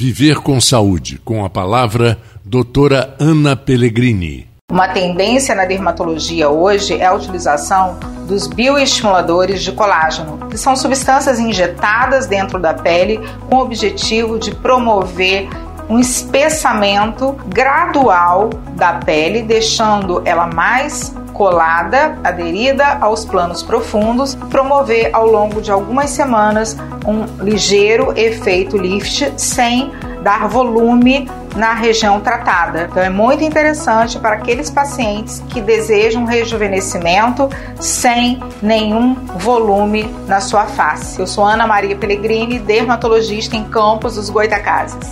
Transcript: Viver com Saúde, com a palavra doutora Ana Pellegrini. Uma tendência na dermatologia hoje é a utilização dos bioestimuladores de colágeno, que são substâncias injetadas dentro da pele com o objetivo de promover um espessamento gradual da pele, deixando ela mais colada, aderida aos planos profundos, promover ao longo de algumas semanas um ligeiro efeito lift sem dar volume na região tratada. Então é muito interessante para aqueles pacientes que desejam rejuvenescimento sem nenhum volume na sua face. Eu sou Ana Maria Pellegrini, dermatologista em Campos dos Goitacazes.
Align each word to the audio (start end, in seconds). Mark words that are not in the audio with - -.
Viver 0.00 0.36
com 0.36 0.58
Saúde, 0.62 1.20
com 1.22 1.44
a 1.44 1.50
palavra 1.50 2.16
doutora 2.42 3.14
Ana 3.20 3.54
Pellegrini. 3.54 4.48
Uma 4.72 4.88
tendência 4.88 5.54
na 5.54 5.66
dermatologia 5.66 6.48
hoje 6.48 6.94
é 6.94 7.04
a 7.04 7.12
utilização 7.12 8.00
dos 8.26 8.46
bioestimuladores 8.46 9.62
de 9.62 9.72
colágeno, 9.72 10.38
que 10.48 10.56
são 10.56 10.74
substâncias 10.74 11.38
injetadas 11.38 12.26
dentro 12.26 12.58
da 12.58 12.72
pele 12.72 13.20
com 13.50 13.56
o 13.56 13.60
objetivo 13.60 14.38
de 14.38 14.54
promover 14.54 15.46
um 15.86 15.98
espessamento 15.98 17.36
gradual 17.48 18.48
da 18.76 18.94
pele, 18.94 19.42
deixando 19.42 20.22
ela 20.24 20.46
mais 20.46 21.14
colada, 21.40 22.18
aderida 22.22 22.98
aos 23.00 23.24
planos 23.24 23.62
profundos, 23.62 24.34
promover 24.34 25.08
ao 25.14 25.26
longo 25.26 25.62
de 25.62 25.70
algumas 25.70 26.10
semanas 26.10 26.76
um 27.06 27.42
ligeiro 27.42 28.12
efeito 28.14 28.76
lift 28.76 29.32
sem 29.38 29.90
dar 30.22 30.48
volume 30.48 31.26
na 31.56 31.72
região 31.72 32.20
tratada. 32.20 32.88
Então 32.90 33.02
é 33.02 33.08
muito 33.08 33.42
interessante 33.42 34.18
para 34.18 34.36
aqueles 34.36 34.68
pacientes 34.68 35.42
que 35.48 35.62
desejam 35.62 36.26
rejuvenescimento 36.26 37.48
sem 37.80 38.38
nenhum 38.60 39.14
volume 39.36 40.14
na 40.28 40.42
sua 40.42 40.66
face. 40.66 41.18
Eu 41.18 41.26
sou 41.26 41.42
Ana 41.42 41.66
Maria 41.66 41.96
Pellegrini, 41.96 42.58
dermatologista 42.58 43.56
em 43.56 43.64
Campos 43.64 44.16
dos 44.16 44.28
Goitacazes. 44.28 45.08